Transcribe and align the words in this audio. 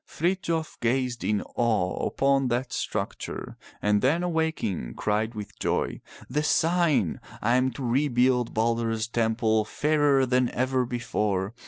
Frithjof 0.03 0.79
gazed 0.79 1.23
in 1.23 1.43
awe 1.43 2.07
upon 2.07 2.47
that 2.47 2.73
structure, 2.73 3.55
and 3.83 4.01
then 4.01 4.23
awaking, 4.23 4.95
cried 4.95 5.35
with 5.35 5.59
joy, 5.59 6.01
The 6.27 6.41
sign! 6.41 7.19
I 7.39 7.55
am 7.55 7.69
to 7.73 7.83
rebuild 7.85 8.51
Balder's 8.51 9.07
temple 9.07 9.63
fairer 9.63 10.25
than 10.25 10.49
ever 10.55 10.87
before. 10.87 11.53